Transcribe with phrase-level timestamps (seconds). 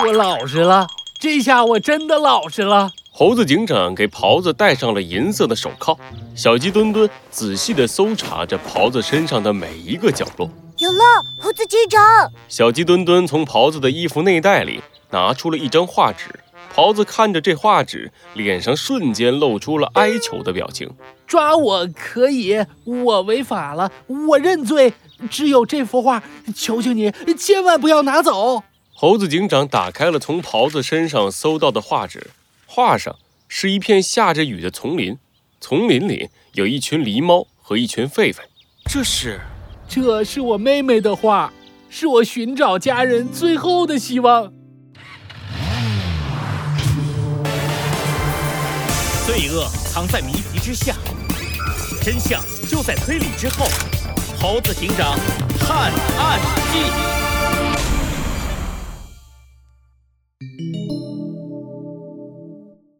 [0.00, 0.86] 我老实了，
[1.18, 2.92] 这下我真的老实了。
[3.10, 5.98] 猴子警长给狍子戴上了银色的手铐，
[6.36, 10.48] 小鸡墩墩仔细地搜查着狍子身上的每一个角落。
[10.78, 11.02] 有了，
[11.40, 12.30] 猴子警长！
[12.48, 14.80] 小鸡墩墩从狍子的衣服内袋里
[15.10, 16.26] 拿出了一张画纸，
[16.72, 20.88] 狍子看着这画纸，脸上瞬间露出了哀求的表情。
[21.26, 24.94] 抓我可以，我违法了，我认罪。
[25.28, 26.22] 只有这幅画，
[26.54, 28.62] 求求你，千万不要拿走。
[29.00, 32.32] 猴子警长打开了从狍子身上搜到的画纸。
[32.66, 33.14] 画上
[33.46, 35.16] 是一片下着雨的丛林，
[35.60, 38.38] 丛林里有一群狸猫和一群狒狒。
[38.90, 39.40] 这是，
[39.88, 41.52] 这是我妹妹的画，
[41.88, 44.52] 是我寻找家人最后的希望。
[49.24, 50.96] 罪恶藏在谜题之下，
[52.02, 53.68] 真相就在推理之后。
[54.40, 55.16] 猴子警长
[55.60, 56.40] 探案
[56.72, 57.17] 记。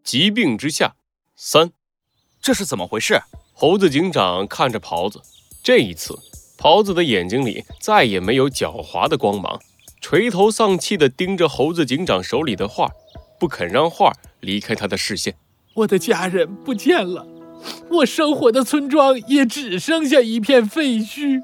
[0.09, 0.95] 疾病之下，
[1.37, 1.71] 三，
[2.41, 3.21] 这是怎么回事？
[3.53, 5.21] 猴子警长看着狍子，
[5.63, 6.19] 这一次，
[6.57, 9.61] 狍子的眼睛里再也没有狡猾的光芒，
[10.01, 12.89] 垂头丧气地盯着猴子警长手里的画，
[13.39, 15.35] 不肯让画离开他的视线。
[15.75, 17.27] 我的家人不见了，
[17.91, 21.43] 我生活的村庄也只剩下一片废墟，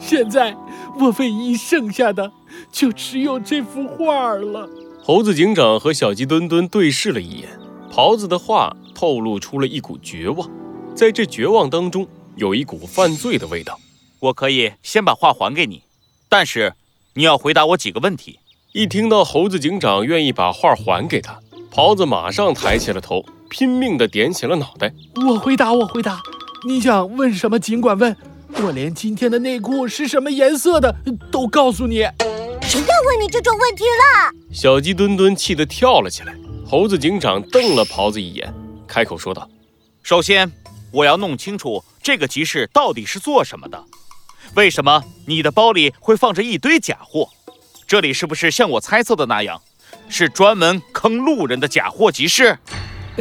[0.00, 0.56] 现在
[0.98, 2.32] 我唯一剩下的
[2.72, 4.68] 就只有这幅画了。
[5.04, 7.61] 猴子警长和小鸡墩墩对视了一眼。
[7.92, 10.50] 狍子的话透露出了一股绝望，
[10.96, 13.78] 在这绝望当中，有一股犯罪的味道。
[14.18, 15.82] 我可以先把画还给你，
[16.26, 16.72] 但是
[17.12, 18.38] 你要回答我几个问题。
[18.72, 21.38] 一听到猴子警长愿意把画还给他，
[21.70, 24.94] 袍子马上抬起了头，拼命地点起了脑袋。
[25.26, 26.22] 我回答，我回答，
[26.66, 28.16] 你想问什么尽管问，
[28.62, 30.96] 我连今天的内裤是什么颜色的
[31.30, 31.96] 都告诉你。
[32.62, 34.32] 谁要问你这种问题了？
[34.50, 36.34] 小鸡墩墩气得跳了起来。
[36.72, 38.50] 猴子警长瞪了袍子一眼，
[38.88, 39.46] 开口说道
[40.02, 40.50] ：“首先，
[40.90, 43.84] 我要弄清楚这个集市到底是做什么的。
[44.54, 47.28] 为什么你的包里会放着一堆假货？
[47.86, 49.60] 这里是不是像我猜测的那样，
[50.08, 52.58] 是专门坑路人的假货集市？”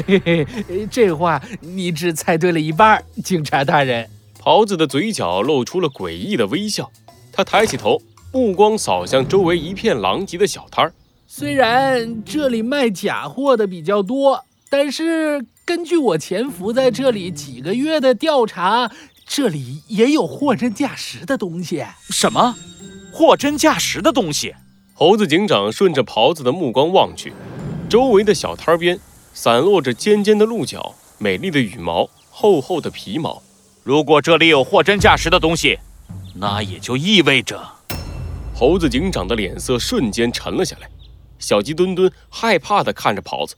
[0.08, 0.48] 嘿嘿，
[0.90, 4.10] 这话你只猜对了一半，警察大人。
[4.40, 6.90] 袍子的嘴角露出了诡异的微笑，
[7.34, 10.94] 他抬起头，目光扫向周围一片狼藉的小摊儿。
[11.34, 18.92] 虽然这里卖假货的比较多，但是根据我潜伏在这里几个月的调查，
[19.26, 21.86] 这里也有货真价实的东西。
[22.10, 22.54] 什么？
[23.14, 24.54] 货真价实的东西？
[24.94, 27.32] 猴子警长顺着袍子的目光望去，
[27.90, 29.00] 周围的小摊边
[29.34, 33.42] 散落着尖尖的鹿角、美丽的羽毛、厚厚的皮毛。
[33.84, 35.80] 如果这里有货真价实的东西，
[36.36, 37.58] 那也就意味着……
[38.54, 40.90] 猴子警长的脸色瞬间沉了下来。
[41.42, 43.56] 小鸡墩墩害怕地看着狍子，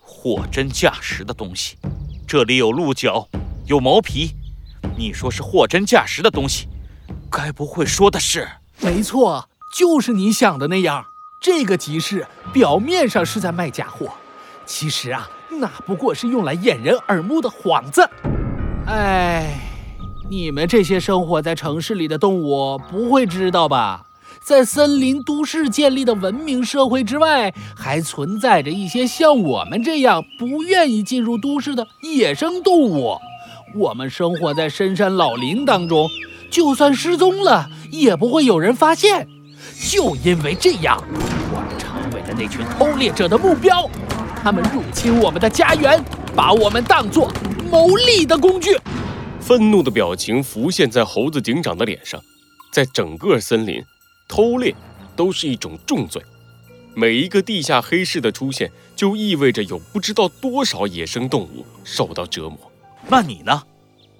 [0.00, 1.76] 货真价实的东西，
[2.26, 3.28] 这里有鹿角，
[3.66, 4.34] 有毛皮，
[4.96, 6.66] 你说是货真价实的东西，
[7.30, 8.48] 该不会说的是？
[8.80, 9.48] 没错，
[9.78, 11.04] 就是你想的那样。
[11.42, 14.14] 这个集市表面上是在卖假货，
[14.64, 15.28] 其实啊，
[15.60, 18.08] 那不过是用来掩人耳目的幌子。
[18.86, 19.60] 哎，
[20.30, 24.06] 你们这些生活在城市里的动物不会知道吧？
[24.46, 33.16] 在森林都市建立的文明社会之外，还存在着一些像我们这样不愿意进入都市的野生动物。
[33.74, 36.08] 我们生活在深山老林当中，
[36.48, 39.26] 就算失踪了，也不会有人发现。
[39.90, 41.02] 就因为这样，
[41.52, 43.90] 我们成为了那群偷猎者的目标。
[44.44, 46.00] 他们入侵我们的家园，
[46.36, 47.32] 把我们当作
[47.68, 48.78] 牟利的工具。
[49.40, 52.20] 愤怒的表情浮现在猴子警长的脸上，
[52.70, 53.82] 在整个森林。
[54.28, 54.74] 偷猎
[55.14, 56.22] 都是一种重罪，
[56.94, 62.58] 每一个地下黑市的出现，就意味着有不知道多少野生动物受到折磨。
[63.08, 63.62] 那你呢？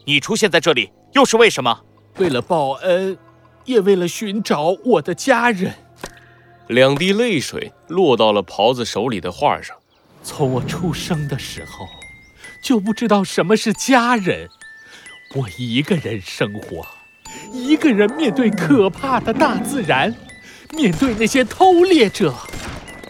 [0.04, 1.82] 你出现在这里又是为什么？
[2.18, 3.18] 为了报恩，
[3.64, 5.74] 也为了寻找我的家人。
[6.68, 9.76] 两滴泪水落到了袍子手里的画上。
[10.22, 11.86] 从我出生的时候，
[12.62, 14.48] 就不知道什么是家人，
[15.34, 16.86] 我一个人生活。
[17.56, 20.14] 一个人面对可怕的大自然，
[20.76, 22.34] 面对那些偷猎者，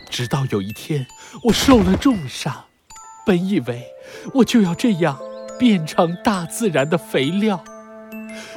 [0.09, 1.07] 直到有一天
[1.43, 2.65] 我受了重伤，
[3.27, 3.85] 本以为
[4.35, 5.19] 我就要这样
[5.59, 7.63] 变成大自然的肥料，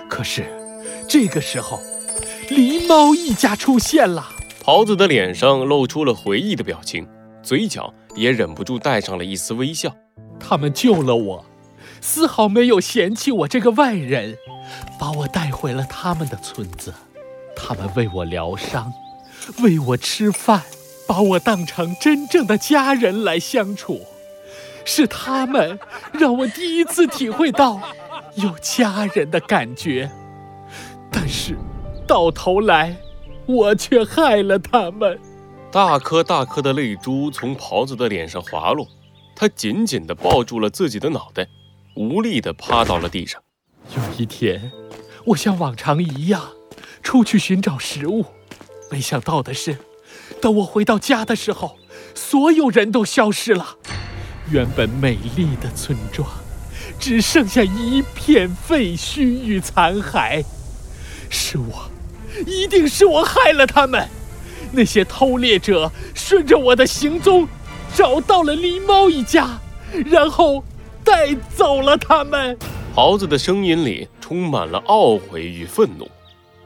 [0.07, 0.45] 可是
[1.07, 1.81] 这个时候，
[2.49, 4.29] 狸猫一家出现了。
[4.63, 7.07] 狍子的脸上露出了回忆的表情，
[7.41, 9.95] 嘴角也忍不住带上了一丝微笑。
[10.39, 11.45] 他们救了我，
[11.99, 14.37] 丝毫没有嫌弃我这个外人。
[14.99, 16.93] 把我带回了他们的村子，
[17.55, 18.91] 他们为我疗伤，
[19.61, 20.63] 为我吃饭，
[21.07, 24.01] 把我当成真正的家人来相处，
[24.85, 25.79] 是他们
[26.13, 27.81] 让我第一次体会到
[28.35, 30.09] 有家人的感觉。
[31.11, 31.57] 但是，
[32.07, 32.95] 到头来，
[33.45, 35.19] 我却害了他们。
[35.71, 38.87] 大颗大颗的泪珠从袍子的脸上滑落，
[39.35, 41.47] 他紧紧地抱住了自己的脑袋，
[41.95, 43.41] 无力地趴到了地上。
[43.95, 44.71] 有一天，
[45.25, 46.49] 我像往常一样
[47.01, 48.25] 出去寻找食物，
[48.91, 49.77] 没想到的是，
[50.39, 51.77] 等我回到家的时候，
[52.13, 53.77] 所有人都消失了。
[54.51, 56.27] 原本美丽的村庄，
[56.99, 60.43] 只剩下一片废墟与残骸。
[61.29, 61.89] 是我，
[62.45, 64.07] 一定是我害了他们。
[64.71, 67.47] 那些偷猎者顺着我的行踪，
[67.95, 69.59] 找到了狸猫一家，
[70.05, 70.63] 然后
[71.03, 72.57] 带走了他们。
[72.95, 76.09] 猴子的声音里充满了懊悔与愤怒，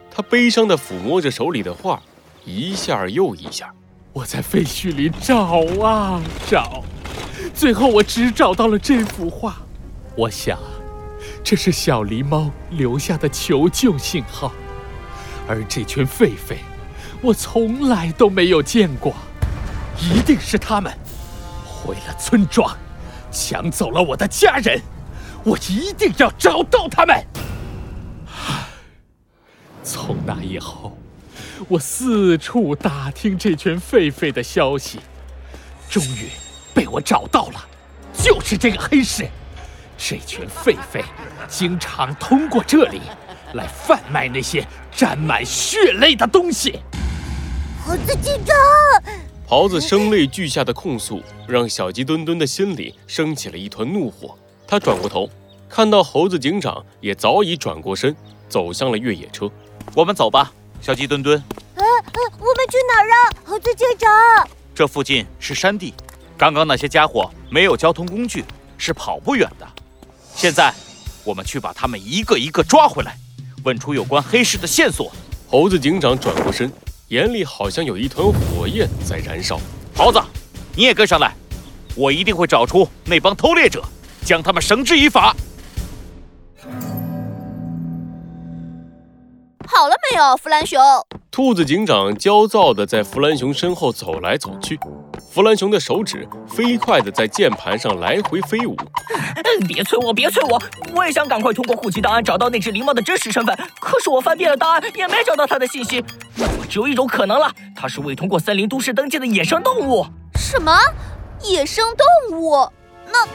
[0.09, 2.01] 他悲伤地抚摸着手里的画，
[2.43, 3.71] 一下又一下。
[4.13, 6.83] 我在废墟里找啊找，
[7.53, 9.57] 最后我只找到了这幅画。
[10.15, 10.57] 我想，
[11.43, 14.51] 这是小狸猫留下的求救信号，
[15.47, 16.55] 而这群狒狒，
[17.21, 19.13] 我从来都没有见过。
[19.99, 20.91] 一定是他们
[21.65, 22.75] 毁了村庄，
[23.31, 24.81] 抢走了我的家人。
[25.43, 27.25] 我一定要找到他们。
[29.83, 30.97] 从那以后，
[31.67, 34.99] 我四处打听这群狒狒的消息，
[35.89, 36.29] 终于
[36.73, 37.65] 被我找到了，
[38.13, 39.27] 就是这个黑市。
[39.97, 41.03] 这群狒狒
[41.47, 43.01] 经常通过这里
[43.53, 46.79] 来贩卖那些沾满血泪的东西。
[47.85, 48.55] 猴子警长，
[49.45, 54.37] 袍子声泪俱下的控诉，让小鸡墩墩的心里升起了一团怒火。
[54.73, 55.29] 他转过头，
[55.69, 58.15] 看到猴子警长也早已转过身，
[58.49, 59.47] 走向了越野车。
[59.93, 61.37] 我们走吧，小鸡墩墩。
[61.75, 63.33] 呃呃，我们去哪儿啊？
[63.43, 64.09] 猴子警长，
[64.73, 65.93] 这附近是山地，
[66.35, 68.43] 刚刚那些家伙没有交通工具，
[68.75, 69.67] 是跑不远的。
[70.35, 70.73] 现在，
[71.23, 73.15] 我们去把他们一个一个抓回来，
[73.63, 75.11] 问出有关黑市的线索。
[75.47, 76.73] 猴子警长转过身，
[77.09, 79.59] 眼里好像有一团火焰在燃烧。
[79.95, 80.19] 猴子，
[80.75, 81.35] 你也跟上来，
[81.95, 83.83] 我一定会找出那帮偷猎者。
[84.23, 85.35] 将他们绳之以法。
[89.65, 90.79] 好了没有，弗兰熊？
[91.31, 94.79] 兔子警长焦躁地在弗兰熊身后走来走去，
[95.31, 98.77] 弗兰熊的手指飞快地在键盘上来回飞舞。
[99.67, 100.61] 别催我，别催我，
[100.93, 103.57] 我也想赶快通过户籍档案找到那只狸猫的真实身份。
[103.79, 106.03] 可是我翻遍了档案，也没找到它的信息。
[106.35, 110.05] 那么只有一种可能了，它是未通过森林都市登记的野生动物。
[110.35, 110.77] 什么？
[111.41, 112.69] 野生动物？
[113.11, 113.27] 那？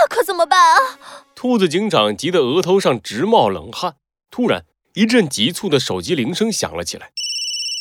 [0.00, 0.98] 那可怎么办啊！
[1.34, 3.96] 兔子警长急得额头上直冒冷汗。
[4.30, 4.64] 突然，
[4.94, 7.10] 一阵急促的手机铃声响了起来。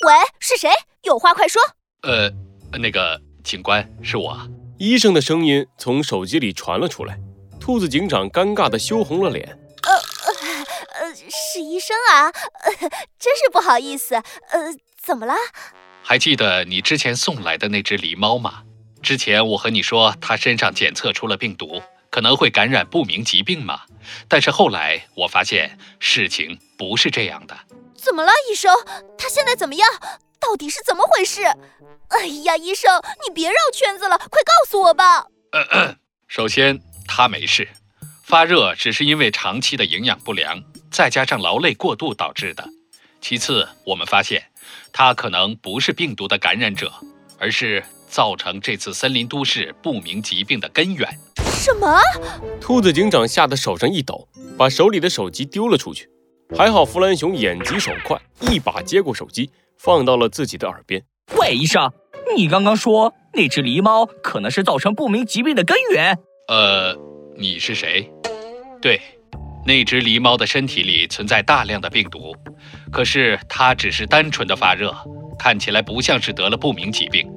[0.06, 0.70] 喂，是谁？
[1.04, 1.62] 有话快说。
[2.02, 2.30] 呃，
[2.78, 4.38] 那个警官，是我。
[4.78, 7.18] 医生的声音从手机里传了出来。
[7.58, 9.58] 兔子警长尴尬的羞红了脸。
[9.84, 10.66] 呃呃
[11.00, 12.72] 呃，是医生啊，呃，
[13.18, 14.16] 真是不好意思。
[14.16, 15.34] 呃，怎么了？
[16.04, 18.64] 还记得你之前送来的那只狸猫吗？
[19.02, 21.82] 之前我和你说，它身上检测出了病毒。
[22.10, 23.82] 可能会感染不明疾病吗？
[24.28, 27.58] 但是后来我发现事情不是这样的。
[27.96, 28.74] 怎么了，医生？
[29.18, 29.88] 他现在怎么样？
[30.40, 31.44] 到底是怎么回事？
[32.10, 32.90] 哎呀，医生，
[33.28, 35.26] 你别绕圈子了，快告诉我吧。
[36.28, 37.68] 首先，他没事，
[38.24, 42.68] 发热只是因为长期的营养不良，再加上劳累过度导致的。
[43.22, 44.46] 其次，我们发现
[44.94, 46.92] 他可能不是病毒的感染者，
[47.38, 51.20] 而是造成这次森林都市不明疾病的根源。
[51.60, 52.00] 什么？
[52.62, 56.10] 兔子警长吓得手上一抖，把手里的手机丢了出去。
[56.58, 61.04] 还好弗兰熊眼疾手快，一把接过手机，放到了自己的耳边。
[61.38, 61.92] 喂，医生，
[62.34, 66.18] 你刚刚说那只狸猫可能是造成不明疾病的根源？
[66.48, 66.98] 呃，
[67.38, 68.10] 你是谁？
[68.82, 69.02] 对，
[69.66, 72.34] 那只狸猫的身体里存在大量的病毒，
[72.90, 74.96] 可是它只是单纯的发热，
[75.38, 77.30] 看起来不像是得了不明疾病，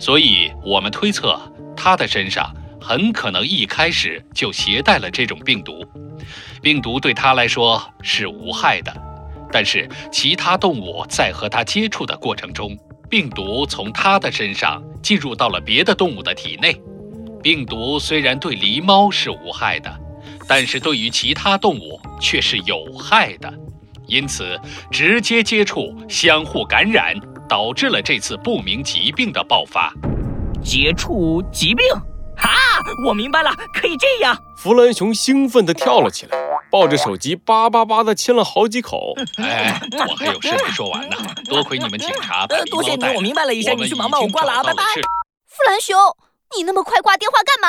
[0.00, 1.38] 所以我们推测
[1.76, 2.50] 它的身上。
[2.80, 5.84] 很可能一开始就携带了这种病毒，
[6.62, 8.92] 病毒对他来说是无害的，
[9.52, 12.76] 但是其他动物在和它接触的过程中，
[13.08, 16.80] 病毒从它的身上进入到了别的动物的体内。
[17.42, 20.00] 病毒虽然对狸猫是无害的，
[20.48, 23.52] 但是对于其他动物却是有害的，
[24.06, 24.58] 因此
[24.90, 27.14] 直接接触相互感染，
[27.48, 29.92] 导致了这次不明疾病的爆发。
[30.62, 31.84] 接触疾病。
[32.36, 34.36] 哈，我明白了，可以这样。
[34.56, 36.38] 弗兰熊兴奋地跳了起来，
[36.70, 39.14] 抱着手机叭叭叭的亲了好几口。
[39.38, 41.16] 哎，我还有事没说完呢，
[41.48, 43.04] 多亏你们警察呃，多谢你。
[43.14, 44.82] 我明白了一下，我们你去忙吧，我挂了啊，拜拜。
[44.84, 45.96] 弗兰熊，
[46.56, 47.68] 你那么快挂电话干嘛？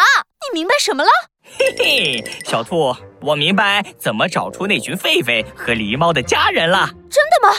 [0.52, 1.10] 你明白什么了？
[1.58, 6.90] 嘿嘿，小兔，我明白怎么找出那群狒狒和狸猫的家人了。
[7.10, 7.56] 真的吗？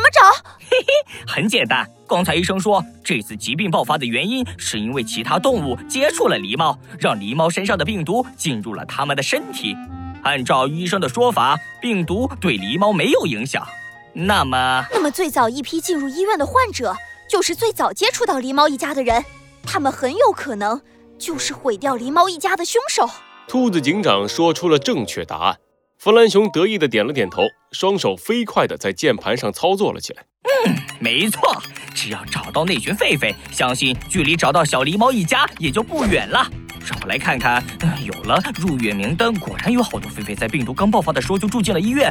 [0.00, 0.32] 怎么找？
[0.58, 9.76] 嘿 嘿很简单，刚才医生说，这次疾病爆发的原因是因为其他动物接触了狸猫，让狸猫身上的病毒进入了它们的身体。
[10.22, 13.66] 按照医生的说法，病毒对狸猫没有影响。
[14.14, 16.96] 那么，那么最早一批进入医院的患者，
[17.28, 19.22] 就是最早接触到狸猫一家的人，
[19.62, 20.80] 他们很有可能
[21.18, 23.06] 就是毁掉狸猫一家的凶手。
[23.46, 25.58] 兔子警长说出了正确答案。
[26.02, 27.42] 弗兰熊得意的点了点头，
[27.72, 30.24] 双手飞快的在键盘上操作了起来。
[30.64, 31.62] 嗯没错，
[31.94, 36.50] 只要找到那群狒狒，相信距离找到小狸猫一家也就不远了。
[36.88, 42.10] 让我来看看，嗯有了入院名单，果然有好多狒狒在病毒刚爆发的时候就住进了医院。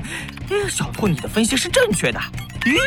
[0.52, 2.20] 哎，小兔，你的分析是正确的。
[2.66, 2.78] 咦，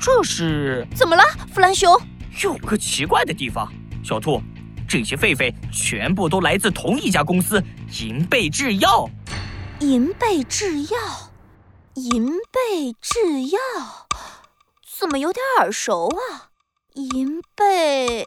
[0.00, 2.00] 这是怎么了，弗兰熊？
[2.44, 3.68] 有个奇怪的地方。
[4.04, 4.40] 小兔，
[4.86, 7.60] 这些狒狒全部都来自同一家公司——
[8.00, 9.10] 银贝制药。
[9.80, 11.32] 银贝制药，
[11.94, 13.58] 银贝制药，
[14.98, 16.50] 怎么有点耳熟啊？
[16.94, 18.24] 银贝，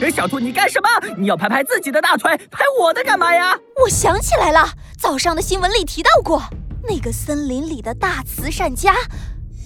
[0.00, 0.88] 哎，小兔，你干什么？
[1.18, 3.56] 你要拍拍自己的大腿，拍我的干嘛呀？
[3.84, 4.66] 我想起来了，
[4.98, 6.42] 早上的新闻里提到过，
[6.88, 8.94] 那个森林里的大慈善家，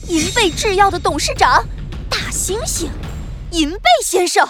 [0.09, 1.65] 银贝制药的董事长，
[2.11, 2.89] 大猩猩，
[3.53, 4.47] 银贝先生。